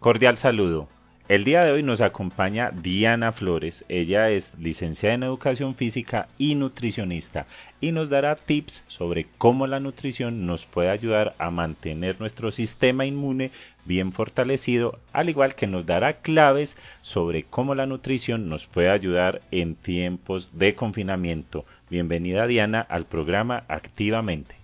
[0.00, 0.88] Cordial saludo.
[1.28, 3.84] El día de hoy nos acompaña Diana Flores.
[3.90, 7.46] Ella es licenciada en Educación Física y nutricionista
[7.82, 13.04] y nos dará tips sobre cómo la nutrición nos puede ayudar a mantener nuestro sistema
[13.04, 13.50] inmune
[13.84, 19.42] bien fortalecido, al igual que nos dará claves sobre cómo la nutrición nos puede ayudar
[19.50, 21.66] en tiempos de confinamiento.
[21.90, 24.59] Bienvenida Diana al programa Activamente.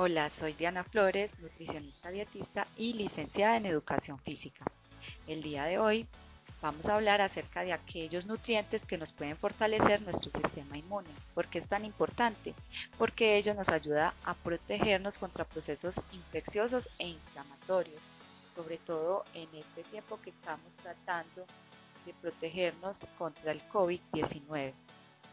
[0.00, 4.64] Hola, soy Diana Flores, nutricionista dietista y licenciada en Educación Física.
[5.26, 6.06] El día de hoy
[6.62, 11.08] vamos a hablar acerca de aquellos nutrientes que nos pueden fortalecer nuestro sistema inmune.
[11.34, 12.54] ¿Por qué es tan importante?
[12.96, 18.00] Porque ello nos ayuda a protegernos contra procesos infecciosos e inflamatorios,
[18.54, 21.44] sobre todo en este tiempo que estamos tratando
[22.06, 24.74] de protegernos contra el COVID-19.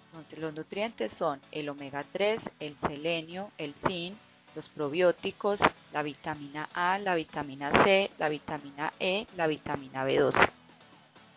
[0.08, 4.18] Entonces los nutrientes son el omega 3, el selenio, el zinc,
[4.56, 5.60] los probióticos,
[5.92, 10.50] la vitamina A, la vitamina C, la vitamina E, la vitamina B12.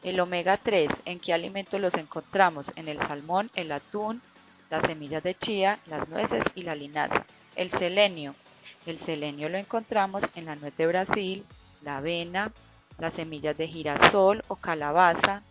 [0.04, 2.70] El omega 3, ¿en qué alimentos los encontramos?
[2.76, 4.22] En el salmón, el atún,
[4.70, 7.26] las semillas de chía, las nueces y la linaza.
[7.56, 8.34] El selenio,
[8.86, 11.44] el selenio lo encontramos en la nuez de Brasil,
[11.82, 12.52] la avena,
[12.98, 15.42] las semillas de girasol o calabaza,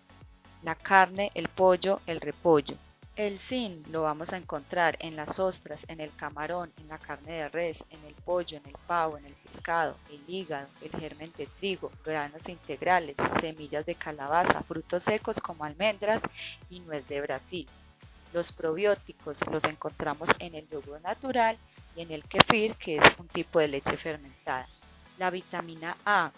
[0.64, 2.76] la carne, el pollo, el repollo.
[3.18, 7.32] El zinc lo vamos a encontrar en las ostras, en el camarón, en la carne
[7.32, 11.34] de res, en el pollo, en el pavo, en el pescado, el hígado, el germen
[11.36, 16.22] de trigo, granos integrales, semillas de calabaza, frutos secos como almendras
[16.70, 17.68] y nuez de Brasil.
[18.34, 21.58] Los probióticos los encontramos en el yogur natural
[21.96, 24.68] y en el kefir, que es un tipo de leche fermentada.
[25.18, 26.32] La vitamina A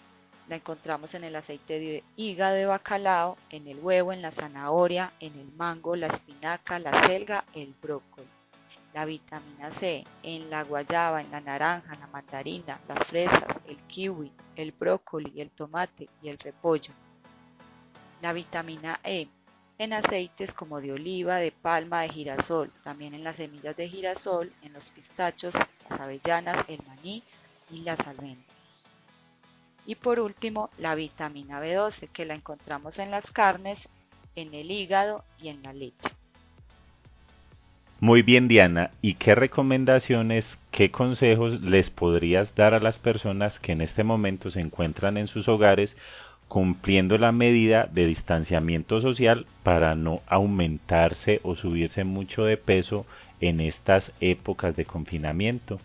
[0.50, 5.12] la encontramos en el aceite de hígado de bacalao, en el huevo, en la zanahoria,
[5.20, 8.26] en el mango, la espinaca, la selga, el brócoli.
[8.92, 14.32] La vitamina C en la guayaba, en la naranja, la mandarina, las fresas, el kiwi,
[14.56, 16.92] el brócoli, el tomate y el repollo.
[18.20, 19.28] La vitamina E
[19.78, 24.52] en aceites como de oliva, de palma, de girasol, también en las semillas de girasol,
[24.62, 25.54] en los pistachos,
[25.88, 27.22] las avellanas, el maní
[27.70, 28.59] y las almendras.
[29.86, 33.88] Y por último, la vitamina B12, que la encontramos en las carnes,
[34.36, 36.08] en el hígado y en la leche.
[38.00, 38.90] Muy bien, Diana.
[39.02, 44.50] ¿Y qué recomendaciones, qué consejos les podrías dar a las personas que en este momento
[44.50, 45.94] se encuentran en sus hogares
[46.48, 53.06] cumpliendo la medida de distanciamiento social para no aumentarse o subirse mucho de peso
[53.40, 55.78] en estas épocas de confinamiento?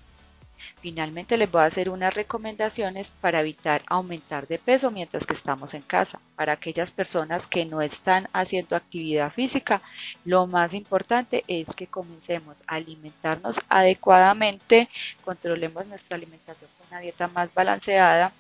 [0.82, 5.74] Finalmente les voy a hacer unas recomendaciones para evitar aumentar de peso mientras que estamos
[5.74, 6.20] en casa.
[6.36, 9.82] Para aquellas personas que no están haciendo actividad física,
[10.24, 14.90] lo más importante es que comencemos a alimentarnos adecuadamente,
[15.24, 18.32] controlemos nuestra alimentación con una dieta más balanceada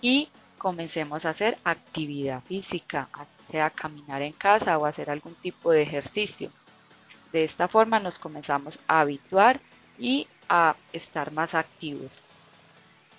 [0.00, 3.08] y comencemos a hacer actividad física,
[3.50, 6.50] sea caminar en casa o hacer algún tipo de ejercicio.
[7.32, 9.60] De esta forma nos comenzamos a habituar
[10.02, 12.22] y a estar más activos.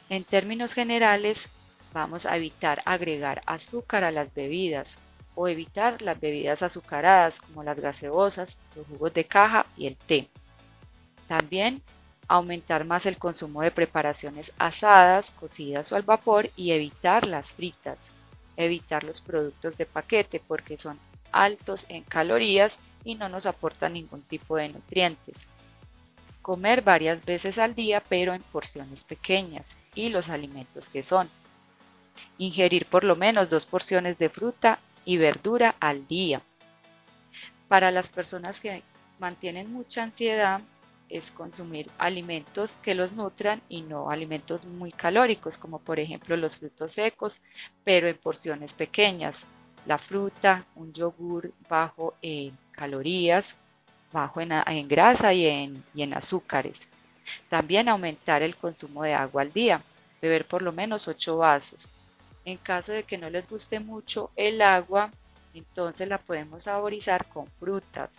[0.09, 1.47] En términos generales,
[1.93, 4.97] vamos a evitar agregar azúcar a las bebidas
[5.33, 10.27] o evitar las bebidas azucaradas como las gaseosas, los jugos de caja y el té.
[11.29, 11.81] También
[12.27, 17.97] aumentar más el consumo de preparaciones asadas, cocidas o al vapor y evitar las fritas.
[18.57, 20.99] Evitar los productos de paquete porque son
[21.31, 25.37] altos en calorías y no nos aportan ningún tipo de nutrientes
[26.43, 31.29] comer varias veces al día pero en porciones pequeñas y los alimentos que son.
[32.37, 36.41] Ingerir por lo menos dos porciones de fruta y verdura al día.
[37.67, 38.83] Para las personas que
[39.19, 40.61] mantienen mucha ansiedad
[41.09, 46.57] es consumir alimentos que los nutran y no alimentos muy calóricos como por ejemplo los
[46.57, 47.41] frutos secos
[47.83, 49.37] pero en porciones pequeñas.
[49.85, 53.57] La fruta, un yogur bajo en calorías,
[54.13, 56.87] bajo en, grasa y en, y en azúcares.
[57.49, 59.81] También aumentar el consumo de agua al día,
[60.21, 61.91] beber por lo menos 8 vasos.
[62.45, 65.11] En caso de que no les guste mucho el agua,
[65.53, 68.09] entonces la podemos saborizar con frutas.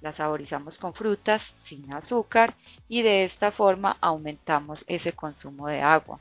[0.00, 2.54] La saborizamos con frutas sin azúcar
[2.88, 6.18] y de esta forma aumentamos ese consumo de agua.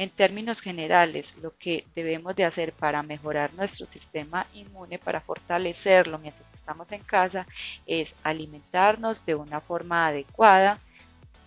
[0.00, 6.18] En términos generales, lo que debemos de hacer para mejorar nuestro sistema inmune, para fortalecerlo
[6.18, 7.46] mientras estamos en casa,
[7.84, 10.78] es alimentarnos de una forma adecuada,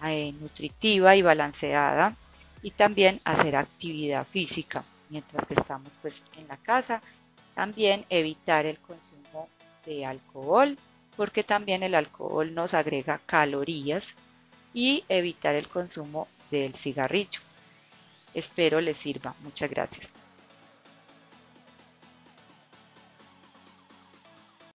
[0.06, 2.16] eh, nutritiva y balanceada
[2.62, 7.02] y también hacer actividad física mientras que estamos pues en la casa.
[7.56, 9.50] También evitar el consumo
[9.84, 10.78] de alcohol
[11.18, 14.14] porque también el alcohol nos agrega calorías
[14.76, 17.42] y evitar el consumo del cigarrillo.
[18.34, 19.36] Espero les sirva.
[19.42, 20.23] Muchas gracias.